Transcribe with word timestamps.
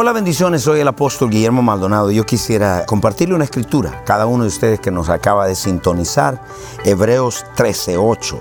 Hola 0.00 0.12
bendiciones, 0.12 0.62
soy 0.62 0.78
el 0.78 0.86
apóstol 0.86 1.28
Guillermo 1.28 1.60
Maldonado. 1.60 2.12
Yo 2.12 2.24
quisiera 2.24 2.86
compartirle 2.86 3.34
una 3.34 3.42
escritura, 3.42 4.04
cada 4.04 4.26
uno 4.26 4.44
de 4.44 4.48
ustedes 4.48 4.78
que 4.78 4.92
nos 4.92 5.08
acaba 5.08 5.48
de 5.48 5.56
sintonizar, 5.56 6.40
Hebreos 6.84 7.44
13:8. 7.56 8.38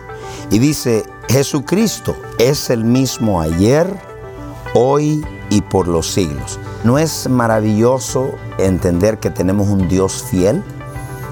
Y 0.51 0.59
dice, 0.59 1.03
Jesucristo 1.27 2.15
es 2.37 2.69
el 2.69 2.83
mismo 2.83 3.41
ayer, 3.41 3.91
hoy 4.75 5.25
y 5.49 5.61
por 5.61 5.87
los 5.87 6.05
siglos. 6.13 6.59
¿No 6.83 6.99
es 6.99 7.27
maravilloso 7.27 8.35
entender 8.59 9.17
que 9.17 9.31
tenemos 9.31 9.67
un 9.67 9.87
Dios 9.87 10.25
fiel, 10.29 10.63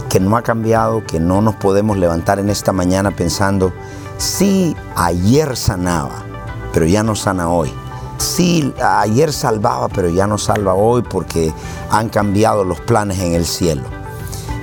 que 0.10 0.20
no 0.20 0.38
ha 0.38 0.42
cambiado, 0.42 1.06
que 1.06 1.20
no 1.20 1.44
nos 1.44 1.54
podemos 1.58 1.98
levantar 1.98 2.40
en 2.40 2.50
esta 2.50 2.72
mañana 2.72 3.12
pensando, 3.12 3.74
sí, 4.18 4.76
ayer 4.96 5.56
sanaba, 5.56 6.26
pero 6.74 6.88
ya 6.88 7.04
no 7.04 7.16
sana 7.16 7.48
hoy? 7.48 7.72
Sí, 8.18 8.74
ayer 8.82 9.34
salvaba, 9.34 9.90
pero 9.90 10.10
ya 10.10 10.26
no 10.28 10.38
salva 10.38 10.74
hoy 10.74 11.02
porque 11.02 11.54
han 11.90 12.10
cambiado 12.10 12.64
los 12.64 12.80
planes 12.82 13.20
en 13.20 13.34
el 13.34 13.46
cielo. 13.46 13.84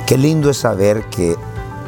Qué 0.06 0.16
lindo 0.16 0.51
es 0.51 0.59
saber 0.59 1.09
que 1.11 1.37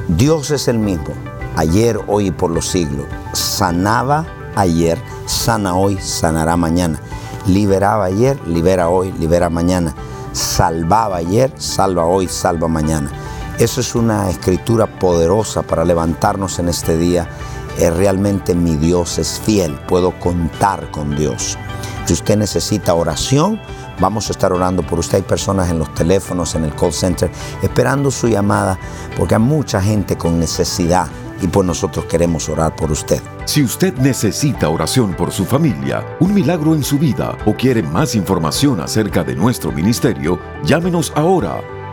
Dios 0.08 0.50
es 0.50 0.68
el 0.68 0.78
mismo, 0.78 1.14
ayer, 1.56 2.00
hoy 2.06 2.28
y 2.28 2.30
por 2.30 2.50
los 2.50 2.68
siglos. 2.68 3.06
Sanaba 3.32 4.26
ayer, 4.56 4.98
sana 5.26 5.74
hoy, 5.74 5.98
sanará 5.98 6.56
mañana. 6.56 7.00
Liberaba 7.46 8.04
ayer, 8.04 8.38
libera 8.46 8.88
hoy, 8.88 9.12
libera 9.12 9.50
mañana. 9.50 9.94
Salvaba 10.32 11.16
ayer, 11.16 11.52
salva 11.56 12.04
hoy, 12.04 12.28
salva 12.28 12.68
mañana. 12.68 13.10
Eso 13.58 13.80
es 13.80 13.94
una 13.94 14.28
escritura 14.30 14.86
poderosa 14.86 15.62
para 15.62 15.84
levantarnos 15.84 16.58
en 16.58 16.68
este 16.68 16.96
día 16.96 17.28
realmente 17.78 18.54
mi 18.54 18.76
Dios 18.76 19.18
es 19.18 19.40
fiel, 19.40 19.74
puedo 19.88 20.18
contar 20.20 20.90
con 20.90 21.16
Dios. 21.16 21.58
Si 22.04 22.12
usted 22.12 22.36
necesita 22.36 22.94
oración, 22.94 23.60
vamos 23.98 24.28
a 24.28 24.32
estar 24.32 24.52
orando 24.52 24.82
por 24.82 24.98
usted. 24.98 25.16
Hay 25.16 25.22
personas 25.22 25.70
en 25.70 25.78
los 25.78 25.92
teléfonos, 25.94 26.54
en 26.54 26.64
el 26.64 26.74
call 26.74 26.92
center, 26.92 27.30
esperando 27.62 28.10
su 28.10 28.28
llamada, 28.28 28.78
porque 29.16 29.34
hay 29.34 29.40
mucha 29.40 29.80
gente 29.80 30.16
con 30.16 30.38
necesidad 30.38 31.08
y 31.40 31.48
pues 31.48 31.66
nosotros 31.66 32.04
queremos 32.06 32.48
orar 32.48 32.76
por 32.76 32.90
usted. 32.92 33.20
Si 33.44 33.62
usted 33.62 33.94
necesita 33.98 34.68
oración 34.68 35.14
por 35.14 35.32
su 35.32 35.44
familia, 35.44 36.04
un 36.20 36.32
milagro 36.32 36.74
en 36.74 36.84
su 36.84 36.98
vida 36.98 37.36
o 37.44 37.54
quiere 37.54 37.82
más 37.82 38.14
información 38.14 38.80
acerca 38.80 39.24
de 39.24 39.34
nuestro 39.34 39.72
ministerio, 39.72 40.38
llámenos 40.64 41.12
ahora 41.16 41.60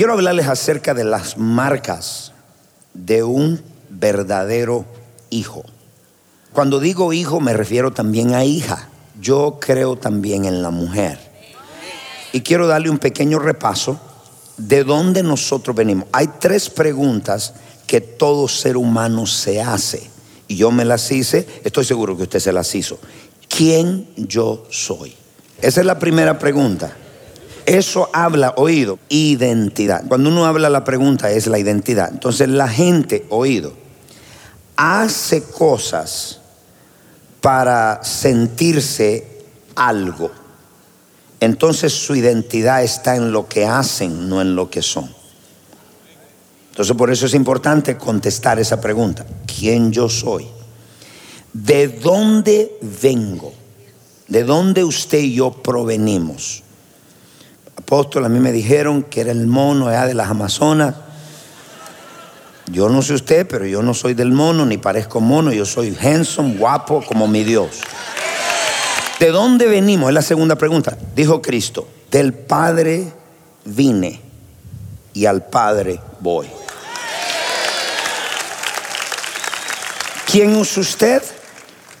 Quiero 0.00 0.14
hablarles 0.14 0.48
acerca 0.48 0.94
de 0.94 1.04
las 1.04 1.36
marcas 1.36 2.32
de 2.94 3.22
un 3.22 3.60
verdadero 3.90 4.86
hijo. 5.28 5.62
Cuando 6.54 6.80
digo 6.80 7.12
hijo 7.12 7.38
me 7.38 7.52
refiero 7.52 7.90
también 7.90 8.32
a 8.32 8.42
hija. 8.42 8.88
Yo 9.20 9.58
creo 9.60 9.96
también 9.96 10.46
en 10.46 10.62
la 10.62 10.70
mujer. 10.70 11.18
Y 12.32 12.40
quiero 12.40 12.66
darle 12.66 12.88
un 12.88 12.96
pequeño 12.96 13.40
repaso 13.40 14.00
de 14.56 14.84
dónde 14.84 15.22
nosotros 15.22 15.76
venimos. 15.76 16.08
Hay 16.12 16.30
tres 16.40 16.70
preguntas 16.70 17.52
que 17.86 18.00
todo 18.00 18.48
ser 18.48 18.78
humano 18.78 19.26
se 19.26 19.60
hace. 19.60 20.08
Y 20.48 20.56
yo 20.56 20.70
me 20.70 20.86
las 20.86 21.12
hice, 21.12 21.46
estoy 21.62 21.84
seguro 21.84 22.16
que 22.16 22.22
usted 22.22 22.40
se 22.40 22.54
las 22.54 22.74
hizo. 22.74 22.98
¿Quién 23.50 24.08
yo 24.16 24.64
soy? 24.70 25.14
Esa 25.60 25.80
es 25.80 25.86
la 25.86 25.98
primera 25.98 26.38
pregunta. 26.38 26.96
Eso 27.70 28.10
habla, 28.12 28.54
oído, 28.56 28.98
identidad. 29.10 30.02
Cuando 30.08 30.28
uno 30.28 30.44
habla 30.44 30.68
la 30.68 30.82
pregunta 30.82 31.30
es 31.30 31.46
la 31.46 31.56
identidad. 31.56 32.10
Entonces 32.10 32.48
la 32.48 32.66
gente, 32.66 33.26
oído, 33.28 33.74
hace 34.74 35.44
cosas 35.44 36.40
para 37.40 38.02
sentirse 38.02 39.44
algo. 39.76 40.32
Entonces 41.38 41.92
su 41.92 42.16
identidad 42.16 42.82
está 42.82 43.14
en 43.14 43.30
lo 43.30 43.46
que 43.46 43.66
hacen, 43.66 44.28
no 44.28 44.40
en 44.40 44.56
lo 44.56 44.68
que 44.68 44.82
son. 44.82 45.08
Entonces 46.70 46.96
por 46.96 47.12
eso 47.12 47.26
es 47.26 47.34
importante 47.34 47.96
contestar 47.96 48.58
esa 48.58 48.80
pregunta. 48.80 49.24
¿Quién 49.46 49.92
yo 49.92 50.08
soy? 50.08 50.48
¿De 51.52 51.86
dónde 51.86 52.80
vengo? 53.00 53.52
¿De 54.26 54.42
dónde 54.42 54.82
usted 54.82 55.20
y 55.20 55.34
yo 55.34 55.52
provenimos? 55.52 56.64
Apóstol, 57.76 58.24
a 58.24 58.28
mí 58.28 58.38
me 58.40 58.52
dijeron 58.52 59.02
que 59.02 59.20
era 59.20 59.32
el 59.32 59.46
mono 59.46 59.88
de 59.88 60.14
las 60.14 60.30
Amazonas. 60.30 60.94
Yo 62.66 62.88
no 62.88 63.02
sé 63.02 63.14
usted, 63.14 63.46
pero 63.48 63.66
yo 63.66 63.82
no 63.82 63.94
soy 63.94 64.14
del 64.14 64.30
mono, 64.30 64.64
ni 64.64 64.78
parezco 64.78 65.20
mono, 65.20 65.52
yo 65.52 65.66
soy 65.66 65.96
handsome, 66.00 66.56
guapo, 66.56 67.02
como 67.04 67.26
mi 67.26 67.42
Dios. 67.42 67.80
¿De 69.18 69.30
dónde 69.30 69.66
venimos? 69.66 70.08
Es 70.08 70.14
la 70.14 70.22
segunda 70.22 70.56
pregunta. 70.56 70.96
Dijo 71.16 71.42
Cristo, 71.42 71.88
del 72.10 72.32
Padre 72.32 73.12
vine 73.64 74.20
y 75.12 75.26
al 75.26 75.44
Padre 75.46 76.00
voy. 76.20 76.46
¿Quién 80.30 80.56
es 80.56 80.76
usted? 80.78 81.22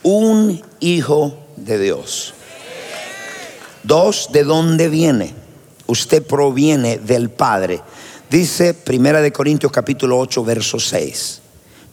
Un 0.04 0.62
hijo 0.78 1.36
de 1.56 1.78
Dios. 1.78 2.32
Dos, 3.82 4.28
¿de 4.32 4.44
dónde 4.44 4.88
viene? 4.88 5.39
Usted 5.90 6.24
proviene 6.24 6.98
del 6.98 7.30
Padre. 7.30 7.82
Dice 8.30 8.74
Primera 8.74 9.20
de 9.20 9.32
Corintios 9.32 9.72
capítulo 9.72 10.18
8 10.18 10.44
verso 10.44 10.78
6. 10.78 11.40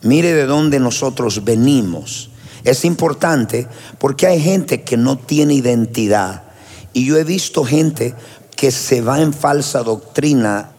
Mire 0.04 0.34
de 0.34 0.46
dónde 0.46 0.80
nosotros 0.80 1.44
venimos. 1.44 2.30
Es 2.64 2.86
importante 2.86 3.68
porque 3.98 4.28
hay 4.28 4.40
gente 4.40 4.84
que 4.84 4.98
no 4.98 5.18
tiene 5.18 5.56
identidad 5.56 6.44
y 6.94 7.06
yo 7.06 7.18
he 7.18 7.24
visto 7.24 7.64
gente 7.64 8.14
que 8.56 8.72
se 8.72 9.02
va 9.02 9.22
en 9.22 9.34
falsa 9.34 9.84
doctrina. 9.84 10.72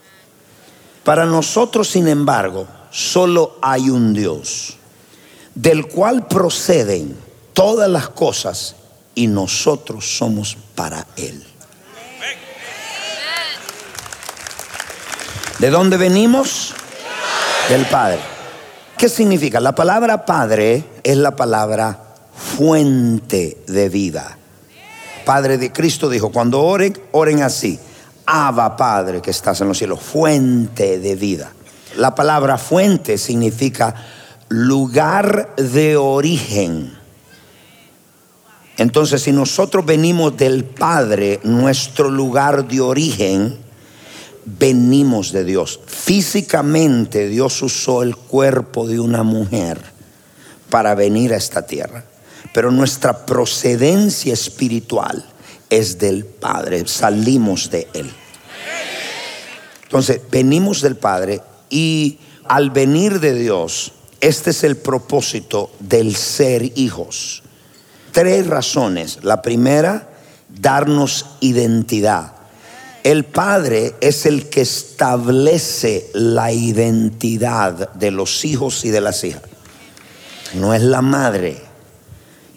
Para 1.04 1.26
nosotros, 1.26 1.88
sin 1.88 2.06
embargo, 2.08 2.66
solo 2.90 3.58
hay 3.62 3.90
un 3.90 4.14
Dios, 4.14 4.76
del 5.54 5.86
cual 5.86 6.26
proceden 6.26 7.16
todas 7.52 7.88
las 7.88 8.08
cosas 8.10 8.76
y 9.14 9.26
nosotros 9.26 10.16
somos 10.18 10.56
para 10.74 11.06
Él. 11.16 11.44
¿De 15.58 15.70
dónde 15.70 15.96
venimos? 15.96 16.72
Del 17.68 17.84
Padre. 17.86 18.20
¿Qué 18.96 19.08
significa? 19.08 19.58
La 19.58 19.74
palabra 19.74 20.24
Padre 20.24 20.84
es 21.02 21.16
la 21.16 21.34
palabra 21.34 21.98
fuente 22.32 23.58
de 23.66 23.88
vida. 23.88 24.38
Padre 25.24 25.58
de 25.58 25.72
Cristo 25.72 26.08
dijo, 26.08 26.30
cuando 26.30 26.62
oren, 26.62 26.96
oren 27.10 27.42
así. 27.42 27.78
Abba 28.24 28.76
Padre 28.76 29.20
que 29.20 29.32
estás 29.32 29.60
en 29.60 29.68
los 29.68 29.78
cielos, 29.78 30.00
fuente 30.00 31.00
de 31.00 31.16
vida. 31.16 31.50
La 31.96 32.14
palabra 32.14 32.56
fuente 32.56 33.18
significa 33.18 33.94
lugar 34.48 35.56
de 35.56 35.96
origen. 35.96 36.96
Entonces, 38.76 39.22
si 39.22 39.32
nosotros 39.32 39.84
venimos 39.84 40.36
del 40.36 40.64
Padre, 40.64 41.40
nuestro 41.42 42.10
lugar 42.10 42.68
de 42.68 42.80
origen 42.80 43.67
venimos 44.58 45.32
de 45.32 45.44
Dios. 45.44 45.80
Físicamente 45.86 47.28
Dios 47.28 47.60
usó 47.62 48.02
el 48.02 48.16
cuerpo 48.16 48.86
de 48.86 49.00
una 49.00 49.22
mujer 49.22 49.80
para 50.70 50.94
venir 50.94 51.32
a 51.32 51.36
esta 51.36 51.66
tierra. 51.66 52.04
Pero 52.52 52.70
nuestra 52.70 53.26
procedencia 53.26 54.32
espiritual 54.32 55.24
es 55.68 55.98
del 55.98 56.24
Padre. 56.24 56.86
Salimos 56.86 57.70
de 57.70 57.88
Él. 57.92 58.10
Entonces, 59.84 60.20
venimos 60.30 60.82
del 60.82 60.96
Padre 60.96 61.40
y 61.70 62.18
al 62.44 62.70
venir 62.70 63.20
de 63.20 63.34
Dios, 63.34 63.92
este 64.20 64.50
es 64.50 64.64
el 64.64 64.76
propósito 64.76 65.70
del 65.80 66.16
ser 66.16 66.72
hijos 66.78 67.42
tres 68.18 68.48
razones. 68.48 69.20
La 69.22 69.42
primera, 69.42 70.08
darnos 70.48 71.26
identidad. 71.40 72.32
El 73.04 73.24
padre 73.24 73.94
es 74.00 74.26
el 74.26 74.48
que 74.48 74.62
establece 74.62 76.10
la 76.14 76.52
identidad 76.52 77.92
de 77.94 78.10
los 78.10 78.44
hijos 78.44 78.84
y 78.84 78.90
de 78.90 79.00
las 79.00 79.24
hijas. 79.24 79.42
No 80.54 80.74
es 80.74 80.82
la 80.82 81.02
madre. 81.02 81.62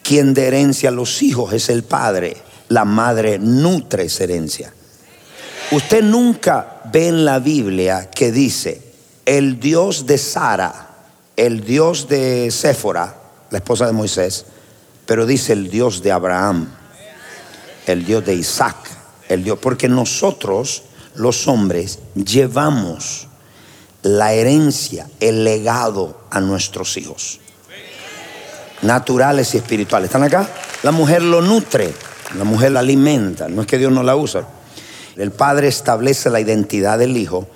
Quien 0.03 0.33
de 0.33 0.47
herencia 0.47 0.89
a 0.89 0.93
los 0.93 1.21
hijos 1.21 1.53
es 1.53 1.69
el 1.69 1.83
padre. 1.83 2.37
La 2.69 2.85
madre 2.85 3.37
nutre 3.39 4.05
esa 4.05 4.23
herencia. 4.23 4.73
Usted 5.71 6.03
nunca 6.03 6.81
ve 6.91 7.07
en 7.07 7.23
la 7.23 7.39
Biblia 7.39 8.09
que 8.09 8.31
dice, 8.31 8.81
el 9.25 9.59
Dios 9.59 10.05
de 10.05 10.17
Sara, 10.17 10.89
el 11.37 11.63
Dios 11.63 12.07
de 12.09 12.51
Séfora, 12.51 13.15
la 13.49 13.57
esposa 13.57 13.85
de 13.85 13.93
Moisés, 13.93 14.45
pero 15.05 15.25
dice 15.25 15.53
el 15.53 15.69
Dios 15.69 16.01
de 16.01 16.11
Abraham, 16.11 16.67
el 17.85 18.05
Dios 18.05 18.25
de 18.25 18.35
Isaac, 18.35 18.75
el 19.33 19.43
Dios, 19.43 19.59
porque 19.59 19.87
nosotros, 19.87 20.83
los 21.15 21.47
hombres, 21.47 21.99
llevamos 22.15 23.27
la 24.03 24.33
herencia, 24.33 25.07
el 25.19 25.43
legado 25.43 26.21
a 26.29 26.41
nuestros 26.41 26.97
hijos, 26.97 27.39
naturales 28.81 29.53
y 29.53 29.57
espirituales. 29.57 30.09
¿Están 30.09 30.23
acá? 30.23 30.49
La 30.83 30.91
mujer 30.91 31.21
lo 31.21 31.41
nutre, 31.41 31.93
la 32.37 32.43
mujer 32.43 32.73
la 32.73 32.81
alimenta, 32.81 33.47
no 33.47 33.61
es 33.61 33.67
que 33.67 33.77
Dios 33.77 33.91
no 33.91 34.03
la 34.03 34.15
usa. 34.15 34.47
El 35.15 35.31
padre 35.31 35.67
establece 35.67 36.29
la 36.29 36.39
identidad 36.39 36.97
del 36.99 37.15
hijo, 37.15 37.47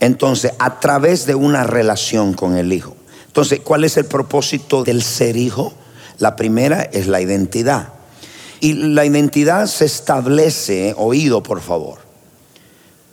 entonces 0.00 0.52
a 0.58 0.80
través 0.80 1.24
de 1.24 1.34
una 1.34 1.64
relación 1.64 2.34
con 2.34 2.56
el 2.56 2.72
hijo. 2.72 2.96
Entonces, 3.26 3.60
¿cuál 3.60 3.84
es 3.84 3.96
el 3.96 4.06
propósito 4.06 4.82
del 4.82 5.02
ser 5.02 5.36
hijo? 5.36 5.72
La 6.18 6.36
primera 6.36 6.82
es 6.82 7.06
la 7.06 7.20
identidad. 7.20 7.95
Y 8.60 8.72
la 8.74 9.04
identidad 9.04 9.66
se 9.66 9.84
establece, 9.84 10.94
oído 10.96 11.42
por 11.42 11.60
favor, 11.60 11.98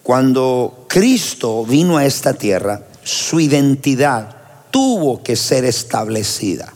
cuando 0.04 0.86
Cristo 0.88 1.66
vino 1.66 1.98
a 1.98 2.06
esta 2.06 2.34
tierra, 2.34 2.84
su 3.04 3.40
identidad 3.40 4.36
tuvo 4.72 5.24
que 5.24 5.36
ser 5.36 5.66
establecida. 5.66 6.74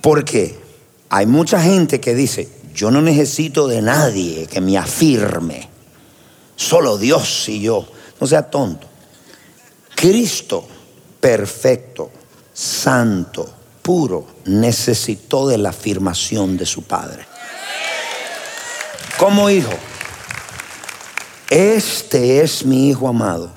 ¿Por 0.00 0.24
qué? 0.24 0.58
Hay 1.10 1.26
mucha 1.26 1.60
gente 1.60 2.00
que 2.00 2.14
dice, 2.14 2.48
yo 2.74 2.90
no 2.90 3.00
necesito 3.00 3.68
de 3.68 3.82
nadie 3.82 4.46
que 4.46 4.60
me 4.60 4.76
afirme. 4.76 5.68
Solo 6.56 6.98
Dios 6.98 7.48
y 7.48 7.60
yo. 7.60 7.86
No 8.20 8.26
sea 8.26 8.50
tonto. 8.50 8.86
Cristo, 9.94 10.66
perfecto, 11.20 12.10
santo, 12.52 13.48
puro, 13.82 14.26
necesitó 14.46 15.48
de 15.48 15.58
la 15.58 15.70
afirmación 15.70 16.56
de 16.56 16.66
su 16.66 16.82
Padre. 16.82 17.26
Como 19.24 19.48
hijo, 19.48 19.72
este 21.48 22.42
es 22.42 22.66
mi 22.66 22.90
Hijo 22.90 23.08
amado, 23.08 23.50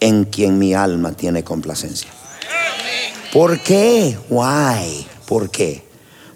en 0.00 0.24
quien 0.24 0.58
mi 0.58 0.74
alma 0.74 1.12
tiene 1.12 1.44
complacencia. 1.44 2.10
¿Por 3.32 3.60
qué? 3.60 4.18
Why? 4.28 5.06
¿Por 5.28 5.48
qué? 5.48 5.86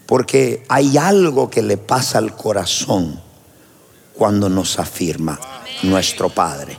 Porque 0.07 0.65
hay 0.69 0.97
algo 0.97 1.51
que 1.51 1.63
le 1.63 1.79
pasa 1.79 2.19
al 2.19 2.37
corazón 2.37 3.21
cuando 4.17 4.49
nos 4.49 4.79
afirma 4.79 5.41
nuestro 5.83 6.29
Padre. 6.29 6.79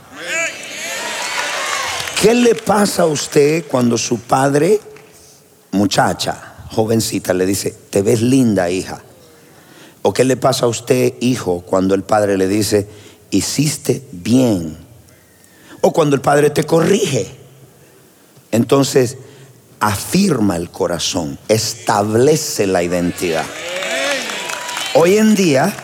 ¿Qué 2.22 2.32
le 2.32 2.54
pasa 2.54 3.02
a 3.02 3.06
usted 3.06 3.66
cuando 3.66 3.98
su 3.98 4.20
padre, 4.20 4.80
muchacha, 5.72 6.54
jovencita, 6.70 7.34
le 7.34 7.44
dice, 7.44 7.70
te 7.90 8.00
ves 8.00 8.22
linda, 8.22 8.70
hija? 8.70 9.02
¿O 10.06 10.12
qué 10.12 10.22
le 10.22 10.36
pasa 10.36 10.66
a 10.66 10.68
usted, 10.68 11.14
hijo, 11.18 11.62
cuando 11.66 11.96
el 11.96 12.04
padre 12.04 12.38
le 12.38 12.46
dice, 12.46 12.86
hiciste 13.32 14.06
bien? 14.12 14.76
O 15.80 15.92
cuando 15.92 16.14
el 16.14 16.22
padre 16.22 16.50
te 16.50 16.62
corrige. 16.62 17.26
Entonces, 18.52 19.18
afirma 19.80 20.54
el 20.54 20.70
corazón, 20.70 21.40
establece 21.48 22.68
la 22.68 22.84
identidad. 22.84 23.46
Hoy 24.94 25.16
en 25.16 25.34
día, 25.34 25.74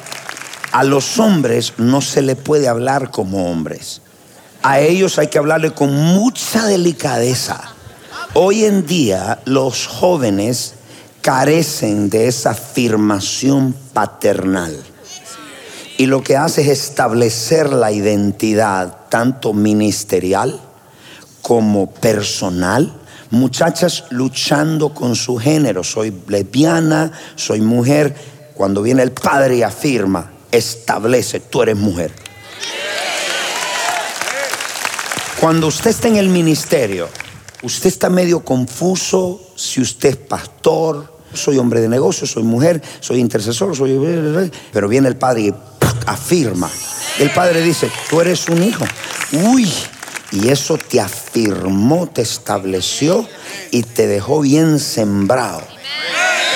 a 0.70 0.84
los 0.84 1.18
hombres 1.18 1.72
no 1.78 2.00
se 2.00 2.22
le 2.22 2.36
puede 2.36 2.68
hablar 2.68 3.10
como 3.10 3.50
hombres. 3.50 4.02
A 4.62 4.78
ellos 4.78 5.18
hay 5.18 5.26
que 5.26 5.38
hablarle 5.38 5.72
con 5.72 5.92
mucha 5.92 6.64
delicadeza. 6.66 7.74
Hoy 8.34 8.66
en 8.66 8.86
día 8.86 9.40
los 9.46 9.88
jóvenes 9.88 10.74
carecen 11.22 12.10
de 12.10 12.28
esa 12.28 12.50
afirmación 12.50 13.74
paternal. 13.92 14.76
Y 15.96 16.06
lo 16.06 16.22
que 16.22 16.36
hace 16.36 16.62
es 16.62 16.68
establecer 16.68 17.72
la 17.72 17.92
identidad 17.92 19.08
tanto 19.08 19.52
ministerial 19.52 20.60
como 21.40 21.90
personal. 21.90 22.92
Muchachas 23.30 24.04
luchando 24.10 24.92
con 24.94 25.14
su 25.14 25.38
género. 25.38 25.84
Soy 25.84 26.12
lesbiana, 26.26 27.12
soy 27.36 27.60
mujer. 27.60 28.14
Cuando 28.54 28.82
viene 28.82 29.02
el 29.02 29.12
padre 29.12 29.56
y 29.56 29.62
afirma, 29.62 30.32
establece, 30.50 31.40
tú 31.40 31.62
eres 31.62 31.76
mujer. 31.76 32.12
Cuando 35.40 35.66
usted 35.68 35.90
está 35.90 36.08
en 36.08 36.16
el 36.16 36.28
ministerio, 36.28 37.08
usted 37.62 37.88
está 37.88 38.08
medio 38.08 38.44
confuso 38.44 39.40
si 39.56 39.80
usted 39.80 40.10
es 40.10 40.16
pastor, 40.16 41.11
soy 41.34 41.58
hombre 41.58 41.80
de 41.80 41.88
negocio, 41.88 42.26
soy 42.26 42.42
mujer, 42.42 42.82
soy 43.00 43.18
intercesor, 43.18 43.76
soy... 43.76 44.50
Pero 44.72 44.88
viene 44.88 45.08
el 45.08 45.16
padre 45.16 45.42
y 45.42 45.54
afirma. 46.06 46.70
El 47.18 47.30
padre 47.30 47.62
dice, 47.62 47.90
tú 48.08 48.20
eres 48.20 48.48
un 48.48 48.62
hijo. 48.62 48.84
Uy, 49.32 49.70
y 50.32 50.48
eso 50.48 50.78
te 50.78 51.00
afirmó, 51.00 52.06
te 52.06 52.22
estableció 52.22 53.28
y 53.70 53.82
te 53.82 54.06
dejó 54.06 54.40
bien 54.40 54.78
sembrado. 54.78 55.62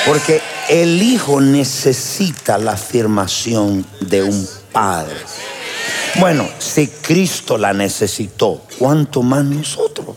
Porque 0.06 0.40
el 0.68 1.02
hijo 1.02 1.40
necesita 1.40 2.58
la 2.58 2.72
afirmación 2.72 3.84
de 4.00 4.22
un 4.22 4.48
padre. 4.72 5.16
Bueno, 6.18 6.48
si 6.58 6.86
Cristo 6.86 7.58
la 7.58 7.72
necesitó, 7.72 8.62
¿cuánto 8.78 9.22
más 9.22 9.44
nosotros? 9.44 10.16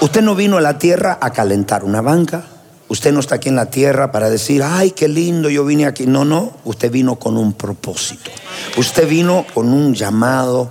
Usted 0.00 0.20
no 0.20 0.34
vino 0.34 0.58
a 0.58 0.60
la 0.60 0.78
tierra 0.78 1.18
a 1.20 1.30
calentar 1.32 1.82
una 1.82 2.02
banca. 2.02 2.44
Usted 2.88 3.12
no 3.12 3.20
está 3.20 3.36
aquí 3.36 3.48
en 3.48 3.56
la 3.56 3.70
tierra 3.70 4.12
para 4.12 4.28
decir, 4.28 4.62
ay, 4.62 4.90
qué 4.90 5.08
lindo, 5.08 5.48
yo 5.48 5.64
vine 5.64 5.86
aquí. 5.86 6.06
No, 6.06 6.24
no, 6.24 6.52
usted 6.64 6.90
vino 6.90 7.16
con 7.16 7.36
un 7.36 7.54
propósito. 7.54 8.30
Usted 8.76 9.08
vino 9.08 9.46
con 9.54 9.72
un 9.72 9.94
llamado 9.94 10.70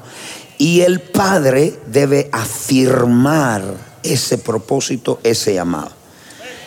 y 0.60 0.82
el 0.82 1.00
padre 1.00 1.80
debe 1.88 2.30
afirmar 2.34 3.63
ese 4.04 4.38
propósito, 4.38 5.20
ese 5.24 5.54
llamado. 5.54 5.92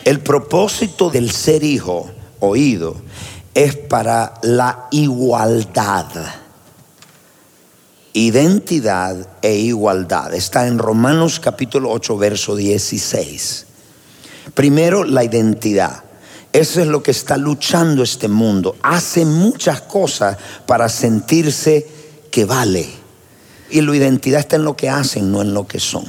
El 0.04 0.20
propósito 0.20 1.11
del 1.11 1.30
ser 1.30 1.62
hijo, 1.62 2.11
oído, 2.40 2.96
es 3.54 3.76
para 3.76 4.34
la 4.42 4.88
igualdad. 4.90 6.06
Identidad 8.14 9.28
e 9.42 9.56
igualdad. 9.56 10.32
Está 10.32 10.66
en 10.66 10.78
Romanos 10.78 11.38
capítulo 11.38 11.90
8, 11.90 12.16
verso 12.16 12.56
16. 12.56 13.66
Primero, 14.54 15.04
la 15.04 15.22
identidad. 15.22 16.02
Eso 16.50 16.80
es 16.80 16.87
lo 16.87 17.02
que 17.02 17.11
está 17.11 17.37
luchando 17.37 18.02
este 18.02 18.28
mundo. 18.28 18.75
Hace 18.82 19.26
muchas 19.26 19.82
cosas 19.82 20.38
para 20.66 20.88
sentirse 20.88 21.87
que 22.30 22.46
vale. 22.46 23.01
Y 23.72 23.80
la 23.80 23.96
identidad 23.96 24.38
está 24.38 24.56
en 24.56 24.64
lo 24.64 24.76
que 24.76 24.88
hacen, 24.88 25.32
no 25.32 25.42
en 25.42 25.54
lo 25.54 25.66
que 25.66 25.80
son. 25.80 26.04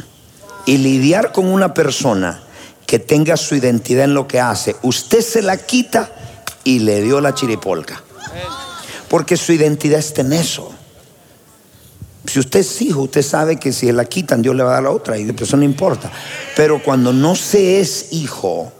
Y 0.66 0.78
lidiar 0.78 1.32
con 1.32 1.48
una 1.48 1.74
persona 1.74 2.44
que 2.86 3.00
tenga 3.00 3.38
su 3.38 3.56
identidad 3.56 4.04
en 4.04 4.14
lo 4.14 4.28
que 4.28 4.40
hace, 4.40 4.76
usted 4.84 5.22
se 5.22 5.42
la 5.42 5.58
quita 5.58 6.12
y 6.64 6.80
le 6.80 7.02
dio 7.02 7.22
la 7.22 7.34
chiripolca. 7.34 8.04
Porque 9.08 9.38
su 9.38 9.54
identidad 9.54 10.00
está 10.00 10.22
en 10.22 10.34
eso. 10.34 10.72
Si 12.26 12.40
usted 12.40 12.60
es 12.60 12.82
hijo, 12.82 13.02
usted 13.02 13.22
sabe 13.22 13.58
que 13.58 13.74
si 13.74 13.92
la 13.92 14.06
quitan, 14.06 14.42
Dios 14.42 14.56
le 14.56 14.64
va 14.64 14.72
a 14.72 14.74
dar 14.76 14.84
la 14.84 14.92
otra 14.92 15.18
y 15.18 15.34
eso 15.38 15.58
no 15.58 15.64
importa. 15.64 16.12
Pero 16.56 16.84
cuando 16.84 17.12
no 17.14 17.36
se 17.36 17.80
es 17.80 18.08
hijo, 18.12 18.72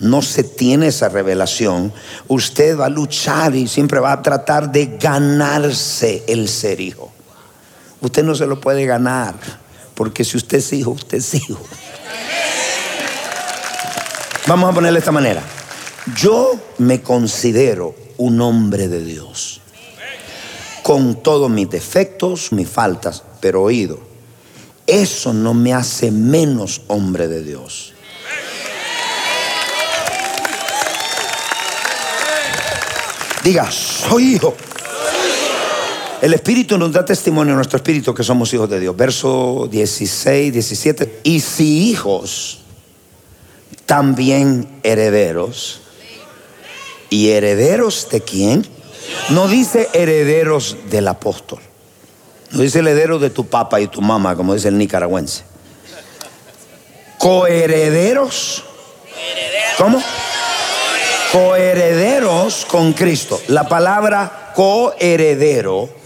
no 0.00 0.22
se 0.22 0.44
tiene 0.44 0.88
esa 0.88 1.08
revelación, 1.08 1.92
usted 2.28 2.78
va 2.78 2.86
a 2.86 2.90
luchar 2.90 3.54
y 3.54 3.68
siempre 3.68 4.00
va 4.00 4.12
a 4.12 4.22
tratar 4.22 4.72
de 4.72 4.96
ganarse 4.98 6.24
el 6.26 6.48
ser 6.48 6.80
hijo. 6.80 7.12
Usted 8.00 8.24
no 8.24 8.34
se 8.34 8.46
lo 8.46 8.60
puede 8.60 8.86
ganar, 8.86 9.34
porque 9.94 10.24
si 10.24 10.36
usted 10.36 10.58
es 10.58 10.72
hijo, 10.72 10.90
usted 10.90 11.18
es 11.18 11.34
hijo. 11.34 11.60
Vamos 14.46 14.70
a 14.70 14.74
ponerle 14.74 14.96
de 14.96 15.00
esta 15.00 15.12
manera. 15.12 15.42
Yo 16.16 16.58
me 16.78 17.02
considero 17.02 17.94
un 18.16 18.40
hombre 18.40 18.88
de 18.88 19.04
Dios 19.04 19.60
con 20.82 21.22
todos 21.22 21.50
mis 21.50 21.68
defectos, 21.68 22.52
mis 22.52 22.68
faltas, 22.68 23.22
pero 23.40 23.62
oído, 23.62 24.00
eso 24.86 25.32
no 25.32 25.54
me 25.54 25.72
hace 25.72 26.10
menos 26.10 26.82
hombre 26.88 27.28
de 27.28 27.42
Dios. 27.42 27.92
Diga, 33.44 33.70
soy 33.70 34.34
hijo. 34.34 34.54
El 36.20 36.34
Espíritu 36.34 36.76
nos 36.76 36.92
da 36.92 37.02
testimonio 37.02 37.54
a 37.54 37.56
nuestro 37.56 37.78
Espíritu 37.78 38.12
que 38.12 38.22
somos 38.22 38.52
hijos 38.52 38.68
de 38.68 38.78
Dios. 38.78 38.94
Verso 38.94 39.66
16, 39.70 40.52
17. 40.52 41.20
Y 41.22 41.40
si 41.40 41.90
hijos, 41.90 42.60
también 43.86 44.68
herederos. 44.82 45.80
¿Y 47.08 47.30
herederos 47.30 48.08
de 48.10 48.20
quién? 48.20 48.66
No 49.30 49.48
dice 49.48 49.88
herederos 49.94 50.76
del 50.90 51.08
apóstol. 51.08 51.60
No 52.50 52.60
dice 52.60 52.80
heredero 52.80 53.18
de 53.18 53.30
tu 53.30 53.46
papá 53.46 53.80
y 53.80 53.86
tu 53.86 54.02
mamá, 54.02 54.36
como 54.36 54.52
dice 54.52 54.68
el 54.68 54.76
nicaragüense. 54.76 55.44
Coherederos. 57.18 58.62
¿Cómo? 59.78 60.02
Coherederos 61.32 62.66
con 62.66 62.92
Cristo. 62.92 63.40
La 63.48 63.66
palabra 63.66 64.52
coheredero 64.54 65.99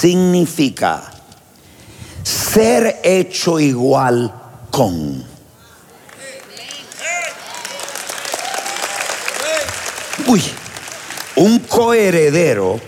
significa 0.00 1.02
ser 2.22 3.00
hecho 3.02 3.60
igual 3.60 4.32
con. 4.70 5.24
Uy, 10.26 10.42
un 11.36 11.58
coheredero 11.60 12.80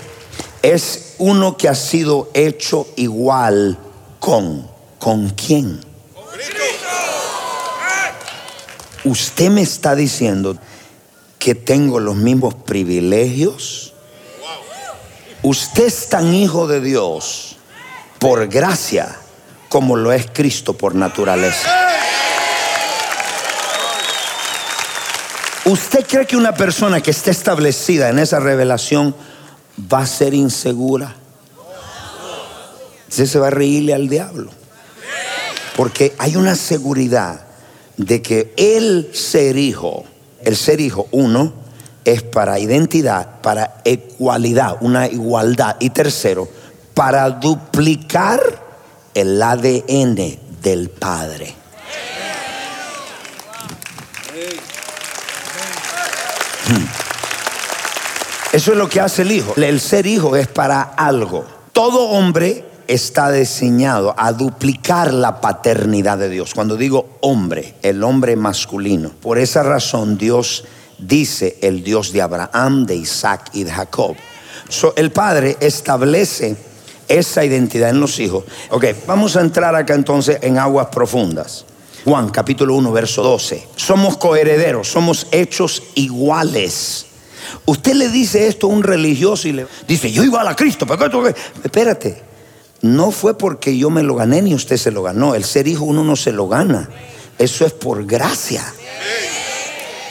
es 0.62 1.14
uno 1.19 1.57
que 1.57 1.69
ha 1.69 1.75
sido 1.75 2.31
hecho 2.33 2.88
igual 2.97 3.78
con. 4.19 4.71
¿Con 4.99 5.31
quién? 5.31 5.81
Usted 9.04 9.50
me 9.50 9.62
está 9.62 9.97
diciendo 9.97 10.57
que 11.40 11.57
tengo 11.57 11.99
los 11.99 12.14
mismos 12.14 12.54
privilegios. 12.54 13.91
Usted 15.42 15.87
es 15.87 16.08
tan 16.08 16.32
hijo 16.34 16.68
de 16.68 16.80
Dios 16.80 17.56
por 18.20 18.46
gracia 18.46 19.16
como 19.68 19.96
lo 19.96 20.12
es 20.12 20.28
Cristo 20.32 20.75
por 20.75 20.94
naturaleza. 20.94 21.68
¿Usted 25.64 26.06
cree 26.06 26.26
que 26.26 26.37
una 26.37 26.54
persona 26.54 27.00
que 27.00 27.11
esté 27.11 27.30
establecida 27.30 28.08
en 28.08 28.18
esa 28.18 28.38
revelación 28.38 29.14
va 29.92 30.00
a 30.00 30.06
ser 30.06 30.34
insegura? 30.34 31.16
Usted 33.08 33.26
se 33.26 33.38
va 33.38 33.49
a 33.49 33.50
reírle 33.50 33.94
al 33.94 34.08
diablo. 34.08 34.50
Porque 35.76 36.14
hay 36.18 36.37
una 36.37 36.54
seguridad 36.54 37.46
de 37.96 38.22
que 38.22 38.52
el 38.56 39.11
ser 39.14 39.56
hijo, 39.56 40.04
el 40.44 40.56
ser 40.56 40.80
hijo, 40.80 41.08
uno, 41.11 41.62
es 42.04 42.23
para 42.23 42.59
identidad, 42.59 43.40
para 43.42 43.80
ecualidad, 43.85 44.76
una 44.80 45.06
igualdad. 45.06 45.76
Y 45.80 45.90
tercero, 45.90 46.49
para 46.94 47.28
duplicar 47.30 48.40
el 49.14 49.42
ADN 49.42 50.38
del 50.62 50.90
Padre. 50.90 51.54
Hmm. 56.68 56.87
Eso 58.52 58.73
es 58.73 58.78
lo 58.78 58.88
que 58.88 59.00
hace 59.00 59.23
el 59.23 59.32
hijo. 59.32 59.54
El 59.56 59.80
ser 59.80 60.06
hijo 60.06 60.37
es 60.37 60.47
para 60.47 60.82
algo. 60.82 61.44
Todo 61.73 62.11
hombre 62.11 62.66
está 62.87 63.30
diseñado 63.30 64.14
a 64.18 64.32
duplicar 64.32 65.14
la 65.14 65.40
paternidad 65.40 66.18
de 66.18 66.28
Dios. 66.28 66.52
Cuando 66.54 66.76
digo 66.76 67.18
hombre, 67.21 67.75
el 67.82 68.04
hombre 68.04 68.37
masculino. 68.37 69.11
Por 69.21 69.38
esa 69.38 69.62
razón 69.62 70.18
Dios 70.18 70.64
dice 71.02 71.59
el 71.61 71.82
Dios 71.82 72.12
de 72.12 72.23
Abraham, 72.23 72.87
de 72.87 72.97
Isaac 72.97 73.50
y 73.52 73.64
de 73.64 73.73
Jacob. 73.73 74.16
el 74.97 75.12
padre 75.12 75.56
establece 75.61 76.56
esa 77.09 77.44
identidad 77.44 77.90
en 77.90 78.00
los 78.00 78.18
hijos. 78.21 78.44
Ok, 78.71 78.87
vamos 79.06 79.37
a 79.37 79.40
entrar 79.40 79.75
acá 79.75 79.94
entonces 79.94 80.38
en 80.42 80.59
aguas 80.59 80.87
profundas. 80.87 81.66
Juan 82.04 82.30
capítulo 82.30 82.75
1, 82.75 82.92
verso 82.92 83.23
12. 83.23 83.68
Somos 83.76 84.16
coherederos, 84.16 84.88
somos 84.88 85.26
hechos 85.30 85.82
iguales. 85.94 87.06
Usted 87.66 87.94
le 87.94 88.09
dice 88.09 88.47
esto 88.47 88.66
a 88.66 88.71
un 88.71 88.82
religioso 88.82 89.47
y 89.49 89.52
le 89.52 89.66
dice, 89.87 90.11
yo 90.11 90.25
igual 90.25 90.49
a 90.49 90.56
Cristo, 90.56 90.87
espérate, 91.62 92.23
no 92.80 93.11
fue 93.12 93.38
porque 93.38 93.76
yo 93.76 93.90
me 93.90 94.02
lo 94.02 94.16
gané 94.16 94.42
ni 94.42 94.54
usted 94.54 94.76
se 94.76 94.90
lo 94.90 95.02
ganó. 95.02 95.35
El 95.35 95.44
ser 95.44 95.68
hijo 95.68 95.85
uno 95.85 96.02
no 96.02 96.16
se 96.16 96.32
lo 96.32 96.49
gana. 96.49 96.88
Eso 97.38 97.64
es 97.64 97.73
por 97.73 98.04
gracia. 98.04 98.64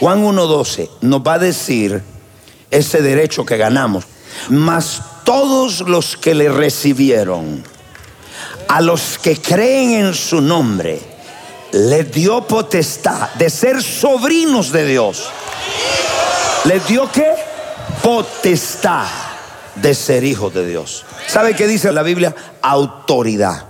Juan 0.01 0.25
1.12 0.25 0.89
nos 1.01 1.21
va 1.21 1.35
a 1.35 1.39
decir 1.39 2.01
ese 2.71 3.03
derecho 3.03 3.45
que 3.45 3.55
ganamos. 3.55 4.05
Mas 4.49 4.99
todos 5.23 5.81
los 5.81 6.17
que 6.17 6.33
le 6.33 6.49
recibieron, 6.49 7.63
a 8.67 8.81
los 8.81 9.19
que 9.19 9.39
creen 9.39 9.91
en 9.91 10.15
su 10.15 10.41
nombre, 10.41 10.99
le 11.73 12.03
dio 12.05 12.47
potestad 12.47 13.29
de 13.35 13.51
ser 13.51 13.83
sobrinos 13.83 14.71
de 14.71 14.87
Dios. 14.87 15.29
¿Le 16.65 16.79
dio 16.79 17.11
qué? 17.11 17.35
Potestad 18.01 19.05
de 19.75 19.93
ser 19.93 20.23
hijos 20.23 20.51
de 20.51 20.65
Dios. 20.65 21.05
¿Sabe 21.27 21.55
qué 21.55 21.67
dice 21.67 21.91
la 21.91 22.01
Biblia? 22.01 22.35
Autoridad. 22.63 23.65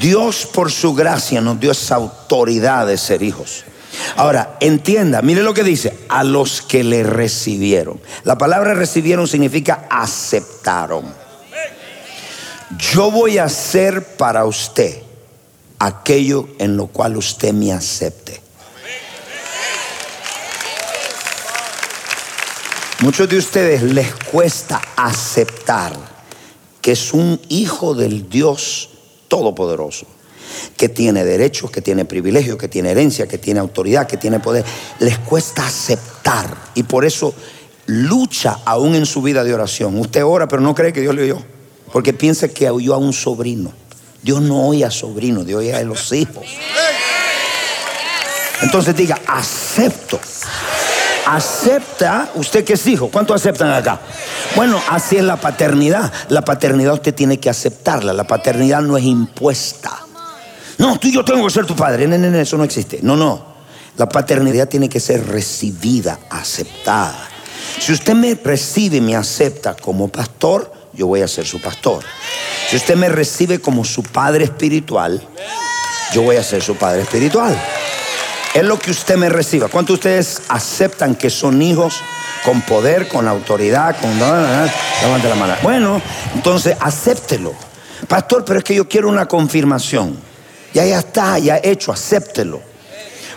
Dios 0.00 0.46
por 0.46 0.70
su 0.70 0.94
gracia 0.94 1.40
nos 1.40 1.58
dio 1.58 1.72
esa 1.72 1.96
autoridad 1.96 2.86
de 2.86 2.96
ser 2.96 3.24
hijos. 3.24 3.64
Ahora, 4.16 4.56
entienda, 4.60 5.22
mire 5.22 5.42
lo 5.42 5.54
que 5.54 5.64
dice, 5.64 5.98
a 6.08 6.24
los 6.24 6.62
que 6.62 6.84
le 6.84 7.02
recibieron. 7.02 8.00
La 8.24 8.36
palabra 8.38 8.74
recibieron 8.74 9.26
significa 9.26 9.86
aceptaron. 9.90 11.04
Yo 12.78 13.10
voy 13.10 13.38
a 13.38 13.48
ser 13.48 14.16
para 14.16 14.44
usted 14.44 15.02
aquello 15.78 16.48
en 16.58 16.76
lo 16.76 16.86
cual 16.86 17.16
usted 17.16 17.52
me 17.52 17.72
acepte. 17.72 18.40
Muchos 23.00 23.28
de 23.30 23.38
ustedes 23.38 23.82
les 23.82 24.14
cuesta 24.14 24.80
aceptar 24.94 25.94
que 26.82 26.92
es 26.92 27.14
un 27.14 27.40
hijo 27.48 27.94
del 27.94 28.28
Dios 28.28 28.90
Todopoderoso, 29.28 30.06
que 30.76 30.88
tiene 30.88 31.24
derechos, 31.24 31.70
que 31.70 31.80
tiene 31.80 32.04
privilegios, 32.04 32.56
que 32.56 32.68
tiene 32.68 32.90
herencia, 32.90 33.26
que 33.26 33.38
tiene 33.38 33.60
autoridad, 33.60 34.06
que 34.06 34.16
tiene 34.16 34.40
poder. 34.40 34.64
Les 34.98 35.18
cuesta 35.18 35.66
aceptar 35.66 36.56
y 36.74 36.82
por 36.82 37.04
eso 37.04 37.34
lucha 37.86 38.58
aún 38.64 38.94
en 38.94 39.06
su 39.06 39.22
vida 39.22 39.44
de 39.44 39.52
oración. 39.54 39.98
Usted 39.98 40.24
ora, 40.24 40.48
pero 40.48 40.62
no 40.62 40.74
cree 40.74 40.92
que 40.92 41.00
Dios 41.00 41.14
le 41.14 41.24
oyó, 41.24 41.38
porque 41.92 42.12
piensa 42.12 42.48
que 42.48 42.68
oyó 42.70 42.94
a 42.94 42.98
un 42.98 43.12
sobrino. 43.12 43.72
Dios 44.22 44.42
no 44.42 44.68
oye 44.68 44.84
a 44.84 44.90
sobrinos, 44.90 45.46
Dios 45.46 45.60
oye 45.60 45.74
a 45.74 45.82
los 45.82 46.12
hijos. 46.12 46.44
Entonces 48.62 48.94
diga, 48.94 49.18
acepto, 49.26 50.20
acepta, 51.26 52.30
usted 52.34 52.64
que 52.64 52.74
es 52.74 52.86
hijo, 52.86 53.08
¿cuánto 53.10 53.32
aceptan 53.32 53.72
acá? 53.72 54.00
Bueno, 54.56 54.80
así 54.90 55.16
es 55.16 55.24
la 55.24 55.36
paternidad. 55.36 56.12
La 56.28 56.42
paternidad 56.42 56.94
usted 56.94 57.14
tiene 57.14 57.38
que 57.38 57.48
aceptarla. 57.48 58.12
La 58.12 58.24
paternidad 58.24 58.82
no 58.82 58.96
es 58.96 59.04
impuesta. 59.04 59.99
No, 60.80 60.98
tú 60.98 61.08
y 61.08 61.12
yo 61.12 61.22
tengo 61.22 61.44
que 61.44 61.52
ser 61.52 61.66
tu 61.66 61.76
padre. 61.76 62.06
No, 62.06 62.16
no, 62.16 62.38
eso 62.38 62.56
no 62.56 62.64
existe. 62.64 63.00
No, 63.02 63.14
no. 63.14 63.44
La 63.98 64.08
paternidad 64.08 64.66
tiene 64.66 64.88
que 64.88 64.98
ser 64.98 65.26
recibida, 65.26 66.18
aceptada. 66.30 67.28
Si 67.78 67.92
usted 67.92 68.14
me 68.14 68.34
recibe 68.34 68.96
y 68.96 69.00
me 69.02 69.14
acepta 69.14 69.76
como 69.76 70.08
pastor, 70.08 70.72
yo 70.94 71.06
voy 71.06 71.20
a 71.20 71.28
ser 71.28 71.44
su 71.46 71.60
pastor. 71.60 72.02
Si 72.70 72.76
usted 72.76 72.96
me 72.96 73.10
recibe 73.10 73.60
como 73.60 73.84
su 73.84 74.02
padre 74.02 74.44
espiritual, 74.44 75.22
yo 76.14 76.22
voy 76.22 76.36
a 76.36 76.42
ser 76.42 76.62
su 76.62 76.74
padre 76.76 77.02
espiritual. 77.02 77.54
Es 78.54 78.64
lo 78.64 78.78
que 78.78 78.90
usted 78.90 79.16
me 79.16 79.28
reciba. 79.28 79.68
¿Cuántos 79.68 79.96
de 79.96 79.98
ustedes 79.98 80.42
aceptan 80.48 81.14
que 81.14 81.28
son 81.28 81.60
hijos 81.60 82.00
con 82.42 82.62
poder, 82.62 83.06
con 83.06 83.28
autoridad, 83.28 84.00
con... 84.00 84.18
Levante 84.18 85.28
la 85.28 85.34
mano. 85.34 85.56
Bueno, 85.62 86.00
entonces 86.34 86.74
acéptelo. 86.80 87.52
Pastor, 88.08 88.46
pero 88.46 88.60
es 88.60 88.64
que 88.64 88.74
yo 88.74 88.88
quiero 88.88 89.10
una 89.10 89.28
confirmación. 89.28 90.29
Ya 90.72 90.84
ya 90.84 90.98
está, 91.00 91.38
ya 91.38 91.60
hecho, 91.62 91.92
acéptelo. 91.92 92.60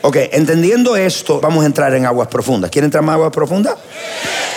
Ok, 0.02 0.18
entendiendo 0.32 0.96
esto, 0.96 1.40
vamos 1.40 1.64
a 1.64 1.68
entrar 1.68 1.94
en 1.94 2.06
aguas 2.06 2.28
profundas. 2.28 2.70
¿Quieren 2.70 2.88
entrar 2.88 3.04
en 3.04 3.10
aguas 3.10 3.32
profundas? 3.32 3.76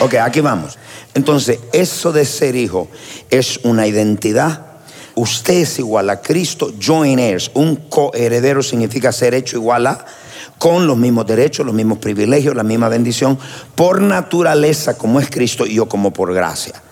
Ok, 0.00 0.14
aquí 0.14 0.40
vamos. 0.40 0.76
Entonces, 1.14 1.60
eso 1.72 2.12
de 2.12 2.24
ser 2.24 2.56
hijo 2.56 2.88
es 3.30 3.60
una 3.62 3.86
identidad. 3.86 4.66
Usted 5.14 5.54
es 5.54 5.78
igual 5.78 6.10
a 6.10 6.20
Cristo, 6.20 6.72
join 6.84 7.18
heirs. 7.18 7.50
Un 7.54 7.76
coheredero 7.76 8.62
significa 8.62 9.12
ser 9.12 9.34
hecho 9.34 9.56
igual 9.56 9.86
a 9.86 10.04
con 10.58 10.86
los 10.86 10.96
mismos 10.96 11.26
derechos, 11.26 11.64
los 11.64 11.74
mismos 11.74 11.98
privilegios, 11.98 12.54
la 12.54 12.62
misma 12.62 12.88
bendición, 12.88 13.38
por 13.74 14.00
naturaleza 14.00 14.96
como 14.96 15.20
es 15.20 15.30
Cristo 15.30 15.66
y 15.66 15.74
yo 15.74 15.88
como 15.88 16.12
por 16.12 16.34
gracia. 16.34 16.82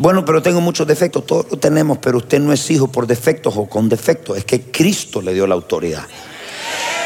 Bueno, 0.00 0.24
pero 0.24 0.40
tengo 0.40 0.62
muchos 0.62 0.86
defectos, 0.86 1.26
todos 1.26 1.44
lo 1.50 1.58
tenemos, 1.58 1.98
pero 1.98 2.16
usted 2.16 2.40
no 2.40 2.54
es 2.54 2.70
hijo 2.70 2.88
por 2.88 3.06
defectos 3.06 3.52
o 3.58 3.66
con 3.66 3.86
defectos, 3.86 4.38
es 4.38 4.46
que 4.46 4.62
Cristo 4.70 5.20
le 5.20 5.34
dio 5.34 5.46
la 5.46 5.54
autoridad. 5.54 6.06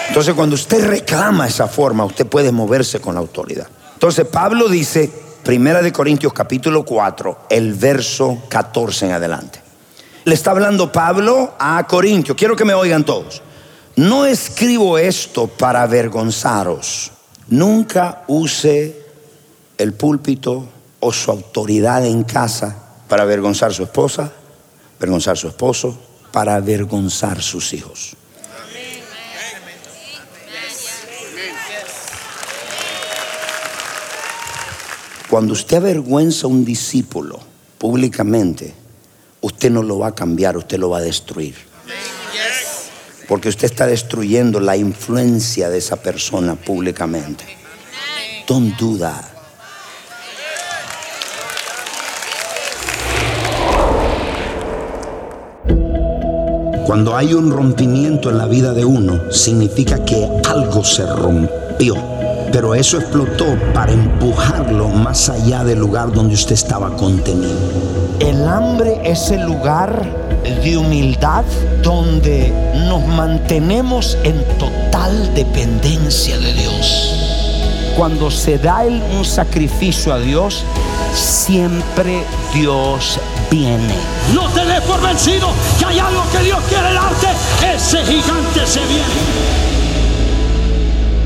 Entonces 0.06 0.32
cuando 0.32 0.54
usted 0.54 0.86
reclama 0.86 1.48
esa 1.48 1.66
forma, 1.66 2.04
usted 2.04 2.24
puede 2.24 2.52
moverse 2.52 3.00
con 3.00 3.14
la 3.16 3.20
autoridad. 3.20 3.66
Entonces 3.94 4.24
Pablo 4.28 4.68
dice, 4.68 5.10
Primera 5.42 5.82
de 5.82 5.92
Corintios 5.92 6.32
capítulo 6.32 6.84
4, 6.84 7.46
el 7.50 7.74
verso 7.74 8.44
14 8.48 9.06
en 9.06 9.12
adelante. 9.12 9.60
Le 10.24 10.34
está 10.34 10.52
hablando 10.52 10.92
Pablo 10.92 11.54
a 11.58 11.84
Corintios, 11.88 12.36
quiero 12.36 12.54
que 12.54 12.64
me 12.64 12.74
oigan 12.74 13.02
todos. 13.02 13.42
No 13.96 14.24
escribo 14.24 14.98
esto 14.98 15.48
para 15.48 15.82
avergonzaros. 15.82 17.10
Nunca 17.48 18.22
use 18.28 19.04
el 19.78 19.94
púlpito 19.94 20.68
o 21.00 21.12
su 21.12 21.32
autoridad 21.32 22.06
en 22.06 22.22
casa 22.22 22.82
para 23.14 23.22
avergonzar 23.22 23.72
su 23.72 23.84
esposa, 23.84 24.32
avergonzar 24.98 25.38
su 25.38 25.46
esposo, 25.46 25.96
para 26.32 26.56
avergonzar 26.56 27.40
sus 27.40 27.72
hijos. 27.72 28.16
Cuando 35.30 35.52
usted 35.52 35.76
avergüenza 35.76 36.48
a 36.48 36.50
un 36.50 36.64
discípulo 36.64 37.38
públicamente, 37.78 38.74
usted 39.42 39.70
no 39.70 39.84
lo 39.84 40.00
va 40.00 40.08
a 40.08 40.14
cambiar, 40.16 40.56
usted 40.56 40.78
lo 40.78 40.90
va 40.90 40.98
a 40.98 41.02
destruir. 41.02 41.54
Porque 43.28 43.48
usted 43.48 43.66
está 43.66 43.86
destruyendo 43.86 44.58
la 44.58 44.76
influencia 44.76 45.70
de 45.70 45.78
esa 45.78 46.02
persona 46.02 46.56
públicamente. 46.56 47.44
Don't 48.48 48.76
do 48.76 48.98
that. 48.98 49.33
Cuando 56.84 57.16
hay 57.16 57.32
un 57.32 57.50
rompimiento 57.50 58.28
en 58.28 58.36
la 58.36 58.46
vida 58.46 58.74
de 58.74 58.84
uno, 58.84 59.32
significa 59.32 60.04
que 60.04 60.28
algo 60.46 60.84
se 60.84 61.06
rompió. 61.06 61.96
Pero 62.52 62.74
eso 62.74 62.98
explotó 62.98 63.46
para 63.72 63.92
empujarlo 63.92 64.88
más 64.88 65.30
allá 65.30 65.64
del 65.64 65.78
lugar 65.78 66.12
donde 66.12 66.34
usted 66.34 66.52
estaba 66.52 66.94
contenido. 66.94 67.58
El 68.20 68.46
hambre 68.46 69.00
es 69.02 69.30
el 69.30 69.46
lugar 69.46 70.04
de 70.62 70.76
humildad 70.76 71.44
donde 71.82 72.52
nos 72.86 73.06
mantenemos 73.06 74.18
en 74.22 74.44
total 74.58 75.34
dependencia 75.34 76.38
de 76.38 76.52
Dios. 76.52 77.23
Cuando 77.96 78.30
se 78.30 78.58
da 78.58 78.80
un 78.80 79.24
sacrificio 79.24 80.12
a 80.12 80.18
Dios, 80.18 80.64
siempre 81.14 82.24
Dios 82.52 83.20
viene. 83.50 83.94
No 84.34 84.48
te 84.48 84.64
des 84.64 84.80
por 84.82 85.00
vencido, 85.00 85.48
que 85.78 85.84
hay 85.84 85.98
algo 86.00 86.22
que 86.32 86.38
Dios 86.40 86.58
quiere 86.68 86.92
darte. 86.92 87.28
Ese 87.74 88.04
gigante 88.04 88.66
se 88.66 88.80
viene. 88.86 89.73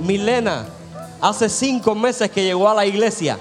Milena, 0.00 0.66
hace 1.20 1.48
cinco 1.48 1.96
meses 1.96 2.30
que 2.30 2.44
llegó 2.44 2.68
a 2.68 2.74
la 2.74 2.86
iglesia. 2.86 3.36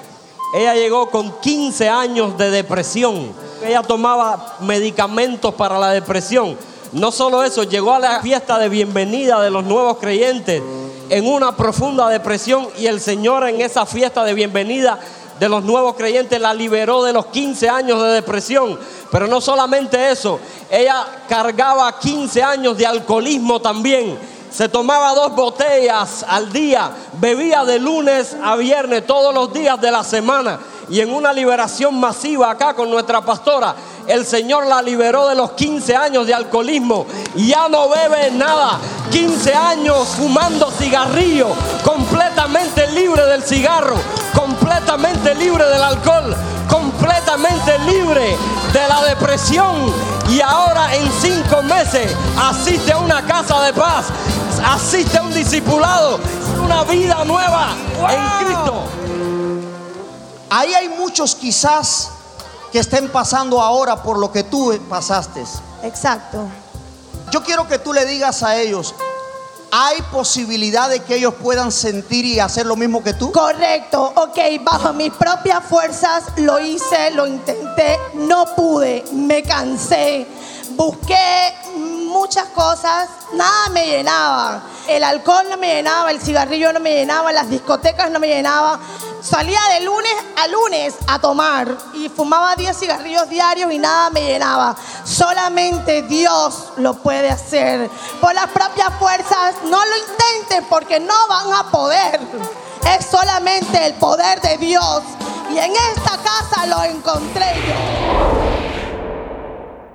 Ella 0.55 0.73
llegó 0.73 1.11
con 1.11 1.39
15 1.39 1.87
años 1.87 2.35
de 2.35 2.49
depresión. 2.49 3.31
Ella 3.63 3.83
tomaba 3.83 4.57
medicamentos 4.61 5.53
para 5.53 5.77
la 5.77 5.91
depresión. 5.91 6.57
No 6.91 7.11
solo 7.11 7.43
eso, 7.43 7.61
llegó 7.63 7.93
a 7.93 7.99
la 7.99 8.21
fiesta 8.21 8.57
de 8.57 8.69
bienvenida 8.69 9.39
de 9.39 9.51
los 9.51 9.63
nuevos 9.63 9.97
creyentes 9.97 10.63
en 11.11 11.27
una 11.27 11.55
profunda 11.55 12.09
depresión 12.09 12.69
y 12.79 12.87
el 12.87 12.99
Señor 12.99 13.47
en 13.47 13.61
esa 13.61 13.85
fiesta 13.85 14.23
de 14.23 14.33
bienvenida 14.33 14.99
de 15.41 15.49
los 15.49 15.63
nuevos 15.63 15.95
creyentes 15.95 16.39
la 16.39 16.53
liberó 16.53 17.03
de 17.03 17.13
los 17.13 17.25
15 17.25 17.67
años 17.67 17.99
de 18.03 18.09
depresión. 18.09 18.77
Pero 19.09 19.25
no 19.25 19.41
solamente 19.41 20.11
eso, 20.11 20.39
ella 20.69 21.03
cargaba 21.27 21.97
15 21.97 22.43
años 22.43 22.77
de 22.77 22.85
alcoholismo 22.85 23.59
también. 23.59 24.19
Se 24.51 24.69
tomaba 24.69 25.15
dos 25.15 25.35
botellas 25.35 26.23
al 26.27 26.53
día, 26.53 26.91
bebía 27.13 27.65
de 27.65 27.79
lunes 27.79 28.37
a 28.43 28.55
viernes 28.55 29.07
todos 29.07 29.33
los 29.33 29.51
días 29.51 29.81
de 29.81 29.89
la 29.89 30.03
semana. 30.03 30.59
Y 30.89 30.99
en 30.99 31.11
una 31.11 31.33
liberación 31.33 31.99
masiva 31.99 32.51
acá 32.51 32.75
con 32.75 32.91
nuestra 32.91 33.21
pastora, 33.21 33.73
el 34.05 34.27
Señor 34.27 34.67
la 34.67 34.79
liberó 34.83 35.27
de 35.27 35.33
los 35.33 35.53
15 35.53 35.95
años 35.95 36.27
de 36.27 36.35
alcoholismo. 36.35 37.07
Ya 37.35 37.67
no 37.67 37.89
bebe 37.89 38.29
nada. 38.29 38.77
15 39.11 39.53
años 39.53 40.07
fumando 40.07 40.71
cigarrillo, 40.71 41.47
completamente 41.83 42.70
libre 43.11 43.25
del 43.25 43.43
cigarro, 43.43 43.97
completamente 44.33 45.35
libre 45.35 45.65
del 45.65 45.81
alcohol, 45.81 46.33
completamente 46.69 47.77
libre 47.79 48.37
de 48.71 48.87
la 48.87 49.03
depresión. 49.03 49.93
Y 50.29 50.39
ahora 50.39 50.95
en 50.95 51.11
cinco 51.19 51.61
meses 51.61 52.15
asiste 52.37 52.93
a 52.93 52.99
una 52.99 53.25
casa 53.25 53.63
de 53.63 53.73
paz, 53.73 54.05
asiste 54.65 55.17
a 55.17 55.23
un 55.23 55.33
discipulado, 55.33 56.21
una 56.63 56.85
vida 56.85 57.25
nueva 57.25 57.75
en 58.09 58.45
Cristo. 58.45 58.83
Ahí 60.49 60.73
hay 60.73 60.87
muchos 60.87 61.35
quizás 61.35 62.11
que 62.71 62.79
estén 62.79 63.09
pasando 63.09 63.61
ahora 63.61 64.01
por 64.01 64.17
lo 64.17 64.31
que 64.31 64.43
tú 64.43 64.73
pasaste. 64.89 65.43
Exacto. 65.83 66.47
Yo 67.29 67.43
quiero 67.43 67.67
que 67.67 67.77
tú 67.77 67.91
le 67.91 68.05
digas 68.05 68.41
a 68.41 68.55
ellos, 68.55 68.95
¿hay 69.71 70.01
posibilidad 70.11 70.89
de 70.89 70.99
que 70.99 71.15
ellos 71.15 71.33
puedan 71.41 71.71
sentir 71.71 72.25
y 72.25 72.39
hacer 72.39 72.65
lo 72.65 72.75
mismo 72.75 73.03
que 73.03 73.13
tú? 73.13 73.31
Correcto, 73.31 74.13
ok, 74.15 74.37
bajo 74.61 74.93
mis 74.93 75.11
propias 75.13 75.63
fuerzas 75.63 76.25
lo 76.37 76.59
hice, 76.59 77.11
lo 77.11 77.25
intenté, 77.25 77.97
no 78.13 78.45
pude, 78.55 79.03
me 79.13 79.41
cansé, 79.43 80.27
busqué 80.75 81.53
muchas 82.21 82.49
cosas, 82.49 83.09
nada 83.33 83.69
me 83.69 83.87
llenaba. 83.87 84.61
El 84.87 85.03
alcohol 85.03 85.47
no 85.49 85.57
me 85.57 85.73
llenaba, 85.73 86.11
el 86.11 86.21
cigarrillo 86.21 86.71
no 86.71 86.79
me 86.79 86.93
llenaba, 86.93 87.31
las 87.31 87.49
discotecas 87.49 88.11
no 88.11 88.19
me 88.19 88.27
llenaban 88.27 88.79
salía 89.21 89.59
de 89.73 89.81
lunes 89.81 90.13
a 90.35 90.47
lunes 90.47 90.95
a 91.07 91.19
tomar 91.19 91.77
y 91.93 92.09
fumaba 92.09 92.55
10 92.55 92.77
cigarrillos 92.77 93.29
diarios 93.29 93.71
y 93.71 93.77
nada 93.77 94.09
me 94.09 94.21
llenaba. 94.21 94.75
Solamente 95.03 96.01
Dios 96.03 96.73
lo 96.77 96.95
puede 96.95 97.29
hacer. 97.29 97.89
Por 98.19 98.33
las 98.33 98.47
propias 98.47 98.89
fuerzas, 98.99 99.55
no 99.65 99.85
lo 99.85 99.97
intenten 99.97 100.65
porque 100.69 100.99
no 100.99 101.27
van 101.27 101.53
a 101.53 101.69
poder. 101.69 102.19
Es 102.97 103.05
solamente 103.05 103.85
el 103.85 103.93
poder 103.95 104.41
de 104.41 104.57
Dios. 104.57 105.01
Y 105.51 105.59
en 105.59 105.71
esta 105.71 106.17
casa 106.17 106.65
lo 106.65 106.83
encontré 106.83 107.53
yo. 107.67 108.40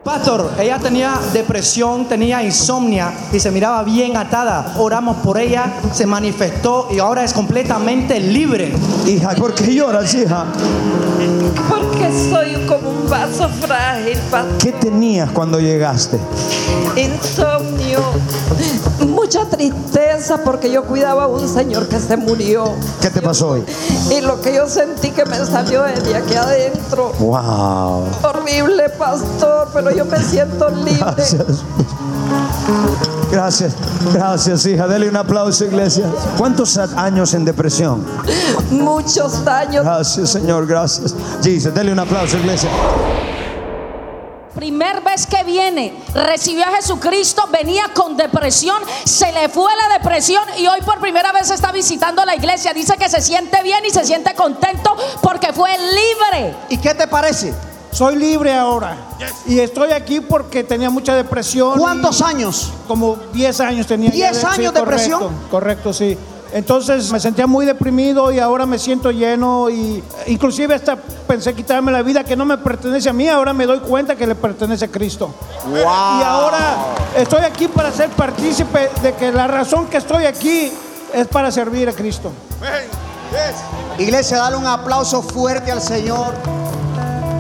Pastor, 0.06 0.52
ella 0.60 0.78
tenía 0.78 1.18
depresión, 1.32 2.04
tenía 2.04 2.40
insomnia 2.40 3.12
y 3.32 3.40
se 3.40 3.50
miraba 3.50 3.82
bien 3.82 4.16
atada. 4.16 4.74
Oramos 4.78 5.16
por 5.16 5.36
ella, 5.36 5.80
se 5.92 6.06
manifestó 6.06 6.86
y 6.92 7.00
ahora 7.00 7.24
es 7.24 7.32
completamente 7.32 8.20
libre. 8.20 8.72
Hija, 9.04 9.30
¿por 9.30 9.52
qué 9.52 9.74
lloras, 9.74 10.14
hija? 10.14 10.44
Porque 11.68 12.30
soy 12.30 12.66
como 12.66 12.90
un 12.90 13.10
vaso 13.10 13.48
frágil, 13.48 14.16
pastor. 14.30 14.58
¿Qué 14.58 14.70
tenías 14.70 15.28
cuando 15.32 15.58
llegaste? 15.58 16.20
Insomnio, 16.96 17.98
mucha 19.08 19.44
tristeza 19.46 20.38
porque 20.44 20.70
yo 20.70 20.84
cuidaba 20.84 21.24
a 21.24 21.26
un 21.26 21.48
señor 21.48 21.88
que 21.88 21.98
se 21.98 22.16
murió. 22.16 22.74
¿Qué 23.00 23.10
te 23.10 23.20
pasó 23.20 23.48
hoy? 23.48 23.64
Y 24.10 24.20
lo 24.20 24.40
que 24.40 24.54
yo 24.54 24.68
sentí 24.68 25.10
que 25.10 25.24
me 25.24 25.36
salió 25.44 25.82
de 25.82 26.14
aquí 26.14 26.34
adentro. 26.34 27.12
Wow. 27.18 28.04
Horrible, 28.22 28.88
pastor, 28.90 29.68
pero 29.72 29.95
yo 29.96 30.04
me 30.04 30.18
siento 30.18 30.68
libre. 30.68 31.00
Gracias. 31.00 31.64
Gracias, 33.30 33.74
gracias, 34.12 34.66
hija. 34.66 34.86
Dele 34.86 35.08
un 35.08 35.16
aplauso, 35.16 35.64
iglesia. 35.64 36.06
¿Cuántos 36.38 36.76
años 36.78 37.34
en 37.34 37.44
depresión? 37.44 38.04
Muchos 38.70 39.46
años. 39.46 39.84
Gracias, 39.84 40.30
Señor, 40.30 40.66
gracias. 40.66 41.14
Jesus, 41.42 41.74
dele 41.74 41.92
un 41.92 41.98
aplauso, 41.98 42.36
iglesia. 42.38 42.70
Primer 44.54 45.02
vez 45.02 45.26
que 45.26 45.44
viene, 45.44 46.02
recibió 46.14 46.64
a 46.64 46.76
Jesucristo, 46.76 47.46
venía 47.52 47.90
con 47.94 48.16
depresión, 48.16 48.82
se 49.04 49.30
le 49.32 49.50
fue 49.50 49.70
la 49.76 49.98
depresión 49.98 50.42
y 50.58 50.66
hoy 50.66 50.80
por 50.80 50.98
primera 50.98 51.30
vez 51.30 51.50
está 51.50 51.72
visitando 51.72 52.24
la 52.24 52.34
iglesia. 52.34 52.72
Dice 52.72 52.94
que 52.96 53.08
se 53.10 53.20
siente 53.20 53.62
bien 53.62 53.84
y 53.84 53.90
se 53.90 54.04
siente 54.04 54.34
contento 54.34 54.96
porque 55.20 55.52
fue 55.52 55.70
libre. 55.76 56.56
¿Y 56.70 56.78
qué 56.78 56.94
te 56.94 57.06
parece? 57.06 57.52
Soy 57.96 58.16
libre 58.16 58.52
ahora. 58.52 58.94
Y 59.46 59.58
estoy 59.58 59.90
aquí 59.92 60.20
porque 60.20 60.62
tenía 60.62 60.90
mucha 60.90 61.14
depresión. 61.14 61.78
¿Cuántos 61.78 62.20
años? 62.20 62.70
Como 62.86 63.16
10 63.32 63.60
años 63.60 63.86
tenía. 63.86 64.10
ya 64.10 64.32
¿10 64.32 64.34
sí, 64.34 64.46
años 64.46 64.74
de 64.74 64.80
depresión? 64.80 65.20
Correcto, 65.20 65.50
correcto, 65.50 65.92
sí. 65.94 66.18
Entonces 66.52 67.10
me 67.10 67.18
sentía 67.18 67.46
muy 67.46 67.64
deprimido 67.64 68.30
y 68.30 68.38
ahora 68.38 68.66
me 68.66 68.78
siento 68.78 69.10
lleno 69.10 69.70
y 69.70 70.04
inclusive 70.26 70.74
hasta 70.74 70.96
pensé 70.96 71.54
quitarme 71.54 71.90
la 71.90 72.02
vida 72.02 72.22
que 72.22 72.36
no 72.36 72.44
me 72.44 72.58
pertenece 72.58 73.08
a 73.08 73.14
mí, 73.14 73.28
ahora 73.28 73.54
me 73.54 73.64
doy 73.64 73.80
cuenta 73.80 74.14
que 74.14 74.26
le 74.26 74.34
pertenece 74.34 74.84
a 74.84 74.88
Cristo. 74.88 75.30
Y 75.66 76.22
ahora 76.22 76.76
estoy 77.16 77.44
aquí 77.44 77.66
para 77.66 77.90
ser 77.92 78.10
partícipe 78.10 78.90
de 79.00 79.14
que 79.14 79.32
la 79.32 79.46
razón 79.46 79.86
que 79.86 79.96
estoy 79.96 80.26
aquí 80.26 80.70
es 81.14 81.26
para 81.28 81.50
servir 81.50 81.88
a 81.88 81.92
Cristo. 81.92 82.30
Iglesia, 83.98 84.36
dale 84.36 84.56
un 84.56 84.66
aplauso 84.66 85.22
fuerte 85.22 85.72
al 85.72 85.80
Señor. 85.80 86.34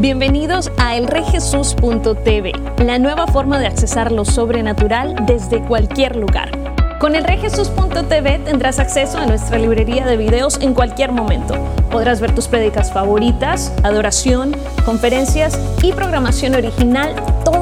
Bienvenidos 0.01 0.70
a 0.79 0.96
elreyjesus.tv, 0.96 2.53
la 2.85 3.01
nueva 3.01 3.27
forma 3.27 3.59
de 3.59 3.66
accesar 3.66 4.12
lo 4.12 4.24
sobrenatural 4.24 5.27
desde 5.27 5.61
cualquier 5.64 6.14
lugar. 6.14 6.67
Con 6.99 7.15
elreyjesus.tv 7.15 8.41
tendrás 8.41 8.81
acceso 8.81 9.19
a 9.19 9.27
nuestra 9.27 9.57
librería 9.57 10.05
de 10.05 10.17
videos 10.17 10.59
en 10.61 10.75
cualquier 10.75 11.13
momento. 11.13 11.55
Podrás 11.93 12.21
ver 12.21 12.35
tus 12.35 12.49
prédicas 12.49 12.93
favoritas, 12.93 13.73
adoración, 13.85 14.57
conferencias 14.85 15.57
y 15.81 15.93
programación 15.93 16.57
original 16.57 17.15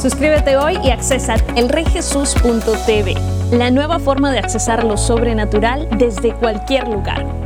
Suscríbete 0.00 0.56
hoy 0.56 0.78
y 0.84 0.90
accesa 0.90 1.36
elreyjesus.tv, 1.56 3.14
la 3.52 3.70
nueva 3.70 3.98
forma 3.98 4.30
de 4.30 4.38
accesar 4.38 4.84
lo 4.84 4.96
sobrenatural 4.96 5.88
desde 5.98 6.32
cualquier 6.34 6.86
lugar. 6.88 7.45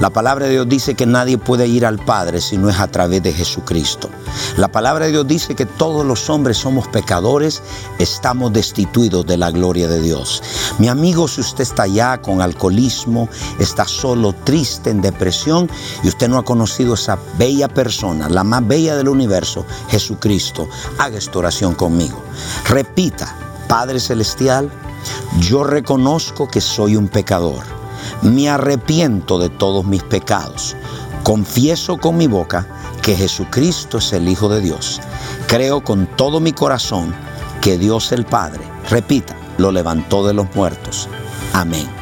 La 0.00 0.08
palabra 0.08 0.46
de 0.46 0.52
Dios 0.52 0.66
dice 0.66 0.94
que 0.94 1.04
nadie 1.04 1.36
puede 1.36 1.66
ir 1.66 1.84
al 1.84 1.98
Padre 1.98 2.40
si 2.40 2.56
no 2.56 2.70
es 2.70 2.80
a 2.80 2.88
través 2.88 3.22
de 3.22 3.34
Jesucristo. 3.34 4.08
La 4.56 4.68
palabra 4.72 5.04
de 5.04 5.10
Dios 5.10 5.28
dice 5.28 5.54
que 5.54 5.66
todos 5.66 6.06
los 6.06 6.30
hombres 6.30 6.56
somos 6.56 6.88
pecadores, 6.88 7.62
estamos 7.98 8.50
destituidos 8.50 9.26
de 9.26 9.36
la 9.36 9.50
gloria 9.50 9.88
de 9.88 10.00
Dios. 10.00 10.42
Mi 10.78 10.88
amigo, 10.88 11.28
si 11.28 11.42
usted 11.42 11.64
está 11.64 11.82
allá 11.82 12.22
con 12.22 12.40
alcoholismo, 12.40 13.28
está 13.58 13.84
solo, 13.84 14.32
triste, 14.32 14.88
en 14.88 15.02
depresión 15.02 15.68
y 16.02 16.08
usted 16.08 16.30
no 16.30 16.38
ha 16.38 16.46
conocido 16.46 16.92
a 16.92 16.94
esa 16.94 17.18
bella 17.36 17.68
persona, 17.68 18.30
la 18.30 18.42
más 18.42 18.66
bella 18.66 18.96
del 18.96 19.08
universo, 19.08 19.66
Jesucristo, 19.90 20.66
haga 20.96 21.18
esta 21.18 21.38
oración 21.38 21.74
conmigo. 21.74 22.22
Repita, 22.70 23.36
Padre 23.68 24.00
Celestial, 24.00 24.70
yo 25.40 25.62
reconozco 25.62 26.48
que 26.48 26.62
soy 26.62 26.96
un 26.96 27.08
pecador. 27.08 27.79
Me 28.22 28.48
arrepiento 28.48 29.38
de 29.38 29.48
todos 29.48 29.84
mis 29.84 30.02
pecados. 30.02 30.76
Confieso 31.22 31.98
con 31.98 32.16
mi 32.16 32.26
boca 32.26 32.66
que 33.02 33.16
Jesucristo 33.16 33.98
es 33.98 34.12
el 34.12 34.28
Hijo 34.28 34.48
de 34.48 34.60
Dios. 34.60 35.00
Creo 35.46 35.82
con 35.82 36.06
todo 36.16 36.40
mi 36.40 36.52
corazón 36.52 37.14
que 37.60 37.78
Dios 37.78 38.12
el 38.12 38.24
Padre, 38.24 38.64
repita, 38.88 39.36
lo 39.58 39.70
levantó 39.70 40.26
de 40.26 40.34
los 40.34 40.54
muertos. 40.54 41.08
Amén. 41.52 41.99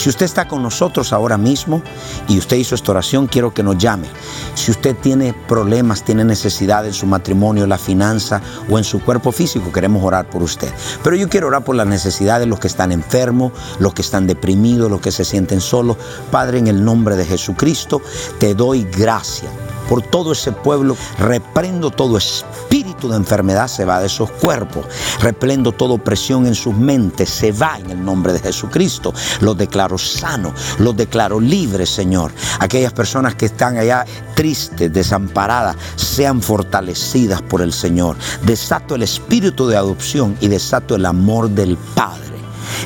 Si 0.00 0.08
usted 0.08 0.24
está 0.24 0.48
con 0.48 0.62
nosotros 0.62 1.12
ahora 1.12 1.36
mismo 1.36 1.82
y 2.26 2.38
usted 2.38 2.56
hizo 2.56 2.74
esta 2.74 2.92
oración, 2.92 3.26
quiero 3.26 3.52
que 3.52 3.62
nos 3.62 3.76
llame. 3.76 4.08
Si 4.54 4.70
usted 4.70 4.96
tiene 4.96 5.34
problemas, 5.46 6.02
tiene 6.02 6.24
necesidad 6.24 6.86
en 6.86 6.94
su 6.94 7.04
matrimonio, 7.04 7.66
la 7.66 7.76
finanza 7.76 8.40
o 8.70 8.78
en 8.78 8.84
su 8.84 9.02
cuerpo 9.02 9.30
físico, 9.30 9.70
queremos 9.70 10.02
orar 10.02 10.30
por 10.30 10.42
usted. 10.42 10.72
Pero 11.04 11.16
yo 11.16 11.28
quiero 11.28 11.48
orar 11.48 11.64
por 11.64 11.76
las 11.76 11.86
necesidades 11.86 12.46
de 12.46 12.46
los 12.46 12.58
que 12.58 12.68
están 12.68 12.92
enfermos, 12.92 13.52
los 13.78 13.92
que 13.92 14.00
están 14.00 14.26
deprimidos, 14.26 14.90
los 14.90 15.02
que 15.02 15.12
se 15.12 15.26
sienten 15.26 15.60
solos. 15.60 15.98
Padre, 16.30 16.60
en 16.60 16.68
el 16.68 16.82
nombre 16.82 17.14
de 17.16 17.26
Jesucristo, 17.26 18.00
te 18.38 18.54
doy 18.54 18.84
gracias 18.84 19.52
por 19.90 20.02
todo 20.02 20.30
ese 20.32 20.52
pueblo. 20.52 20.96
Reprendo 21.18 21.90
todo 21.90 22.16
espíritu 22.16 23.08
de 23.08 23.16
enfermedad, 23.16 23.66
se 23.66 23.84
va 23.84 24.00
de 24.00 24.06
esos 24.06 24.30
cuerpos. 24.30 24.86
Reprendo 25.20 25.72
toda 25.72 25.94
opresión 25.94 26.46
en 26.46 26.54
sus 26.54 26.74
mentes, 26.74 27.28
se 27.28 27.50
va 27.50 27.76
en 27.78 27.90
el 27.90 28.02
nombre 28.02 28.32
de 28.32 28.38
Jesucristo. 28.38 29.12
Los 29.40 29.58
declaro 29.58 29.98
sanos, 29.98 30.52
los 30.78 30.96
declaro 30.96 31.40
libres, 31.40 31.90
Señor. 31.90 32.30
Aquellas 32.60 32.92
personas 32.92 33.34
que 33.34 33.46
están 33.46 33.76
allá 33.76 34.06
tristes, 34.36 34.92
desamparadas, 34.92 35.76
sean 35.96 36.40
fortalecidas 36.40 37.42
por 37.42 37.60
el 37.60 37.72
Señor. 37.72 38.16
Desato 38.42 38.94
el 38.94 39.02
espíritu 39.02 39.66
de 39.66 39.76
adopción 39.76 40.36
y 40.40 40.46
desato 40.46 40.94
el 40.94 41.04
amor 41.04 41.50
del 41.50 41.76
Padre 41.96 42.29